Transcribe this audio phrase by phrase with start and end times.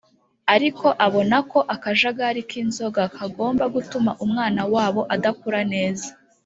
[0.55, 6.07] ariko abonako akajagari k’inzoga kagom- ba gutuma umwana wabo adakura neza.